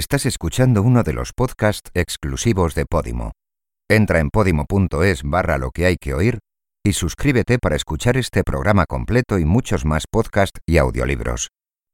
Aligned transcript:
Estás 0.00 0.24
escuchando 0.24 0.80
uno 0.82 1.02
de 1.02 1.12
los 1.12 1.34
podcasts 1.34 1.90
exclusivos 1.92 2.74
de 2.74 2.86
Podimo. 2.86 3.32
Entra 3.86 4.18
en 4.20 4.30
podimo.es 4.30 5.20
barra 5.24 5.58
lo 5.58 5.72
que 5.72 5.84
hay 5.84 5.96
que 5.96 6.14
oír 6.14 6.38
y 6.82 6.94
suscríbete 6.94 7.58
para 7.58 7.76
escuchar 7.76 8.16
este 8.16 8.42
programa 8.42 8.86
completo 8.86 9.38
y 9.38 9.44
muchos 9.44 9.84
más 9.84 10.04
podcasts 10.10 10.58
y 10.66 10.78
audiolibros. 10.78 11.48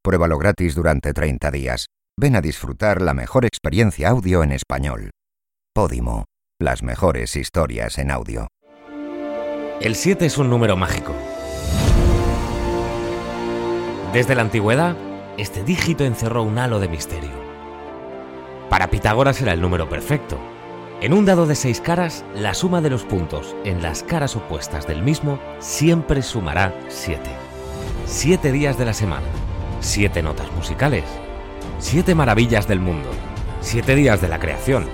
Pruébalo 0.04 0.38
gratis 0.38 0.76
durante 0.76 1.12
30 1.12 1.50
días. 1.50 1.86
Ven 2.16 2.36
a 2.36 2.40
disfrutar 2.40 3.02
la 3.02 3.12
mejor 3.12 3.44
experiencia 3.44 4.10
audio 4.10 4.44
en 4.44 4.52
español. 4.52 5.10
Podimo, 5.74 6.26
las 6.60 6.84
mejores 6.84 7.34
historias 7.34 7.98
en 7.98 8.12
audio. 8.12 8.46
El 9.80 9.96
7 9.96 10.26
es 10.26 10.38
un 10.38 10.48
número 10.48 10.76
mágico. 10.76 11.12
Desde 14.12 14.36
la 14.36 14.42
antigüedad, 14.42 14.96
este 15.38 15.64
dígito 15.64 16.04
encerró 16.04 16.44
un 16.44 16.56
halo 16.58 16.78
de 16.78 16.88
misterio. 16.88 17.45
Para 18.76 18.90
Pitágoras 18.90 19.40
era 19.40 19.54
el 19.54 19.62
número 19.62 19.88
perfecto. 19.88 20.38
En 21.00 21.14
un 21.14 21.24
dado 21.24 21.46
de 21.46 21.54
seis 21.54 21.80
caras, 21.80 22.26
la 22.34 22.52
suma 22.52 22.82
de 22.82 22.90
los 22.90 23.04
puntos 23.04 23.56
en 23.64 23.80
las 23.80 24.02
caras 24.02 24.36
opuestas 24.36 24.86
del 24.86 25.02
mismo 25.02 25.38
siempre 25.60 26.20
sumará 26.20 26.74
siete. 26.88 27.30
Siete 28.04 28.52
días 28.52 28.76
de 28.76 28.84
la 28.84 28.92
semana, 28.92 29.24
siete 29.80 30.22
notas 30.22 30.52
musicales, 30.52 31.04
siete 31.78 32.14
maravillas 32.14 32.68
del 32.68 32.80
mundo, 32.80 33.08
siete 33.62 33.94
días 33.94 34.20
de 34.20 34.28
la 34.28 34.38
creación, 34.38 34.84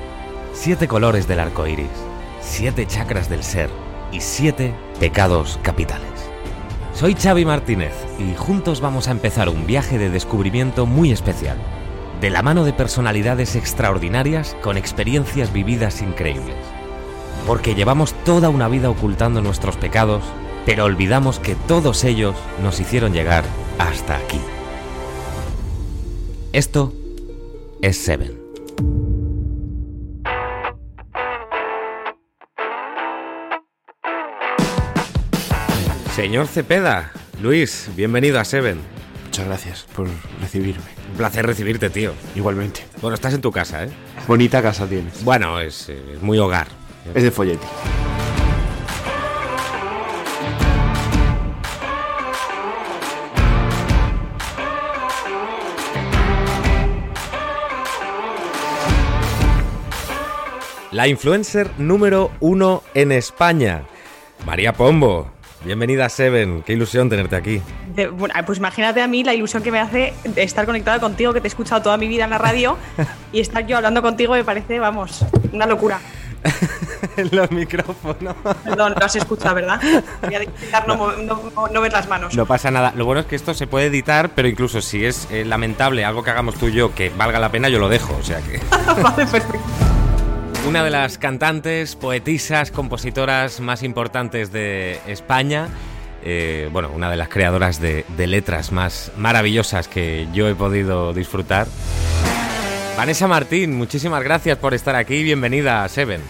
siete 0.53 0.87
colores 0.87 1.27
del 1.27 1.41
arco 1.41 1.67
iris, 1.67 1.91
siete 2.41 2.87
chakras 2.87 3.29
del 3.29 3.43
ser 3.43 3.69
y 4.13 4.21
siete 4.21 4.73
pecados 5.01 5.59
capitales. 5.61 6.31
Soy 6.95 7.17
Xavi 7.17 7.45
Martínez 7.45 7.95
y 8.21 8.37
juntos 8.37 8.81
vamos 8.81 9.09
a 9.09 9.11
empezar 9.11 9.49
un 9.49 9.67
viaje 9.67 9.99
de 9.99 10.09
descubrimiento 10.09 10.87
muy 10.87 11.11
especial 11.11 11.59
de 12.23 12.31
la 12.31 12.41
mano 12.43 12.65
de 12.65 12.73
personalidades 12.73 13.57
extraordinarias 13.57 14.57
con 14.63 14.77
experiencias 14.77 15.53
vividas 15.53 16.01
increíbles. 16.03 16.55
Porque 17.49 17.75
llevamos 17.75 18.15
toda 18.25 18.49
una 18.49 18.69
vida 18.69 18.89
ocultando 18.89 19.43
nuestros 19.43 19.77
pecados, 19.77 20.23
pero 20.65 20.85
olvidamos 20.85 21.41
que 21.41 21.57
todos 21.57 22.05
ellos 22.05 22.37
nos 22.63 22.79
hicieron 22.79 23.13
llegar 23.13 23.43
hasta 23.77 24.17
aquí. 24.17 24.41
Esto 26.53 26.93
es 27.83 27.97
Seven. 27.97 28.41
Señor 36.15 36.47
Cepeda, 36.47 37.11
Luis, 37.41 37.91
bienvenido 37.97 38.39
a 38.39 38.45
Seven. 38.45 39.02
Muchas 39.33 39.47
gracias 39.47 39.87
por 39.97 40.09
recibirme. 40.43 40.85
Un 41.13 41.17
placer 41.17 41.47
recibirte, 41.47 41.89
tío. 41.89 42.13
Igualmente. 42.35 42.85
Bueno, 43.01 43.15
estás 43.15 43.33
en 43.33 43.41
tu 43.41 43.51
casa, 43.51 43.85
¿eh? 43.85 43.89
Bonita 44.29 44.61
casa 44.61 44.87
tienes. 44.87 45.25
Bueno, 45.25 45.59
es, 45.59 45.89
eh, 45.89 45.99
es 46.17 46.21
muy 46.21 46.39
hogar. 46.39 46.67
Es 47.15 47.23
de 47.23 47.31
folleti. 47.31 47.67
La 60.91 61.09
influencer 61.09 61.71
número 61.79 62.33
uno 62.41 62.83
en 62.93 63.13
España, 63.13 63.85
María 64.45 64.75
Pombo. 64.75 65.33
Bienvenida 65.65 66.09
Seven, 66.09 66.63
qué 66.67 66.73
ilusión 66.73 67.09
tenerte 67.09 67.37
aquí. 67.37 67.63
De- 67.95 68.09
bueno, 68.09 68.35
pues 68.45 68.59
imagínate 68.59 69.01
a 69.01 69.07
mí 69.07 69.23
la 69.23 69.33
ilusión 69.35 69.63
que 69.63 69.71
me 69.71 69.79
hace 69.79 70.13
de 70.25 70.43
estar 70.43 70.67
conectada 70.67 70.99
contigo, 70.99 71.33
que 71.33 71.41
te 71.41 71.47
he 71.47 71.51
escuchado 71.51 71.83
toda 71.83 71.97
mi 71.97 72.09
vida 72.09 72.25
en 72.25 72.31
la 72.31 72.39
radio 72.39 72.77
y 73.33 73.41
estar 73.41 73.65
yo 73.67 73.77
hablando 73.77 74.03
contigo 74.03 74.33
me 74.35 74.43
parece, 74.45 74.79
vamos, 74.81 75.25
una 75.53 75.67
locura. 75.67 76.01
en 77.17 77.29
los 77.37 77.49
micrófonos. 77.53 78.35
Perdón, 78.65 78.95
lo 78.99 79.07
has 79.07 79.15
escuchado, 79.15 79.55
¿verdad? 79.55 79.81
Voy 80.23 80.35
a 80.35 80.43
intentar 80.43 80.89
no, 80.89 80.97
mo- 80.97 81.13
no- 81.13 81.69
no 81.73 81.81
ver 81.81 81.93
las 81.93 82.09
manos. 82.09 82.35
No 82.35 82.47
pasa 82.47 82.73
nada. 82.73 82.93
Lo 82.97 83.05
bueno 83.05 83.21
es 83.21 83.27
que 83.29 83.37
esto 83.37 83.55
se 83.55 83.69
puede 83.69 83.87
editar, 83.87 84.31
pero 84.35 84.49
incluso 84.49 84.81
si 84.83 85.05
es 85.05 85.29
eh, 85.31 85.45
lamentable 85.45 86.05
algo 86.05 86.25
que 86.25 86.31
hagamos 86.31 86.57
tú 86.57 86.67
y 86.67 86.73
yo 86.73 86.93
que 86.97 87.11
valga 87.11 87.39
la 87.39 87.51
pena, 87.53 87.69
yo 87.69 87.79
lo 87.79 87.89
dejo. 87.89 88.17
O 88.19 88.23
sea 88.25 88.41
que. 88.41 88.61
Vale, 89.03 89.25
perfecto. 89.27 89.59
Una 90.67 90.85
de 90.85 90.91
las 90.91 91.19
cantantes, 91.19 91.97
poetisas, 91.97 92.71
compositoras 92.71 93.61
más 93.61 93.83
importantes 93.83 94.53
de 94.53 95.01
España. 95.07 95.69
eh, 96.25 96.69
bueno, 96.73 96.89
una 96.95 97.11
de 97.11 97.17
las 97.17 97.29
creadoras 97.29 97.81
de, 97.81 98.05
de 98.17 98.27
letras 98.29 98.71
más 98.71 99.11
maravillosas 99.17 99.89
que 99.89 100.29
yo 100.33 100.49
he 100.49 100.55
podido 100.55 101.13
disfrutar. 101.13 101.67
Vanessa 102.97 103.27
Martín, 103.27 103.77
muchísimas 103.77 104.23
gracias 104.23 104.57
por 104.59 104.73
estar 104.73 104.95
aquí. 104.95 105.25
Bienvenida 105.25 105.83
a 105.83 105.89
Seven. 105.89 106.23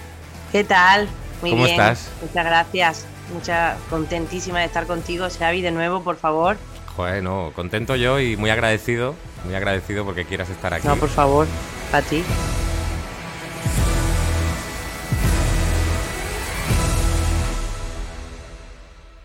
¿Qué 0.51 0.65
tal? 0.65 1.09
Muy 1.43 1.51
¿Cómo 1.51 1.65
bien. 1.65 1.79
estás? 1.79 2.09
Muchas 2.23 2.45
gracias. 2.47 3.07
Mucha 3.35 3.77
contentísima 3.91 4.61
de 4.61 4.65
estar 4.67 4.87
contigo, 4.87 5.29
Xavi, 5.29 5.61
de 5.61 5.71
nuevo, 5.73 6.03
por 6.03 6.17
favor. 6.17 6.57
Joder, 6.97 7.23
no, 7.23 7.53
contento 7.55 7.97
yo 7.97 8.19
y 8.19 8.37
muy 8.39 8.49
agradecido. 8.51 9.15
Muy 9.45 9.55
agradecido 9.55 10.05
porque 10.07 10.25
quieras 10.25 10.49
estar 10.49 10.73
aquí. 10.73 10.87
No, 10.89 10.97
por 10.97 11.09
favor, 11.11 11.47
para 11.91 12.07
ti. 12.07 12.23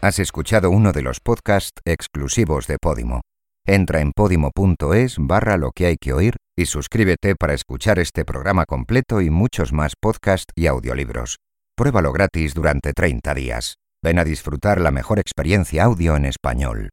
Has 0.07 0.19
escuchado 0.19 0.69
uno 0.69 0.93
de 0.93 1.01
los 1.01 1.19
podcasts 1.19 1.81
exclusivos 1.83 2.65
de 2.65 2.77
Podimo. 2.81 3.19
Entra 3.65 3.99
en 3.99 4.13
podimo.es 4.13 5.17
barra 5.19 5.57
lo 5.57 5.71
que 5.75 5.87
hay 5.87 5.97
que 5.97 6.13
oír 6.13 6.37
y 6.57 6.67
suscríbete 6.67 7.35
para 7.35 7.53
escuchar 7.53 7.99
este 7.99 8.23
programa 8.23 8.63
completo 8.63 9.19
y 9.19 9.29
muchos 9.29 9.73
más 9.73 9.95
podcasts 9.99 10.53
y 10.55 10.67
audiolibros. 10.67 11.39
Pruébalo 11.75 12.13
gratis 12.13 12.53
durante 12.53 12.93
30 12.93 13.33
días. 13.33 13.75
Ven 14.01 14.17
a 14.17 14.23
disfrutar 14.23 14.79
la 14.79 14.91
mejor 14.91 15.19
experiencia 15.19 15.83
audio 15.83 16.15
en 16.15 16.23
español. 16.23 16.87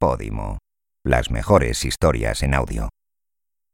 Podimo. 0.00 0.58
Las 1.04 1.30
mejores 1.30 1.84
historias 1.84 2.42
en 2.42 2.52
audio. 2.52 2.88